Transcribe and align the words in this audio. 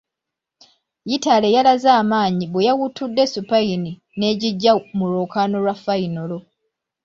Yitale 1.09 1.47
yalaze 1.55 1.89
amaanyi 2.01 2.45
bwe 2.51 2.65
yawuttudde 2.67 3.23
Supayini 3.33 3.91
n’egiggya 4.17 4.71
mu 4.97 5.05
lwokaano 5.11 5.55
lwa 5.63 5.75
fayinolo. 5.83 6.37